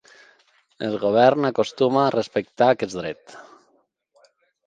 [0.87, 3.37] El govern acostuma a respectar aquest dret.